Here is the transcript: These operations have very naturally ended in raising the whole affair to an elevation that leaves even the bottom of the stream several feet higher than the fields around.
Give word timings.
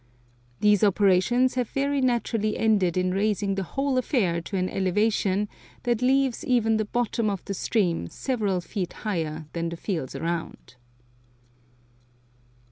These 0.61 0.83
operations 0.83 1.53
have 1.53 1.69
very 1.69 2.01
naturally 2.01 2.57
ended 2.57 2.97
in 2.97 3.13
raising 3.13 3.53
the 3.53 3.61
whole 3.61 3.99
affair 3.99 4.41
to 4.41 4.57
an 4.57 4.67
elevation 4.67 5.47
that 5.83 6.01
leaves 6.01 6.43
even 6.43 6.77
the 6.77 6.85
bottom 6.85 7.29
of 7.29 7.45
the 7.45 7.53
stream 7.53 8.07
several 8.09 8.61
feet 8.61 8.93
higher 9.05 9.45
than 9.53 9.69
the 9.69 9.77
fields 9.77 10.15
around. 10.15 10.73